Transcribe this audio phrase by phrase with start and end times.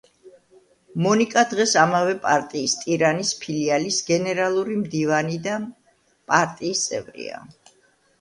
[1.05, 5.59] მონიკა დღეს ამავე პარტიის ტირანის ფილიალის გენერალური მდივანი და
[6.33, 7.43] პარტიის წევრია.